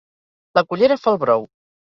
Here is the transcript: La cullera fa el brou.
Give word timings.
La 0.59 0.63
cullera 0.71 0.97
fa 1.03 1.13
el 1.13 1.21
brou. 1.25 1.47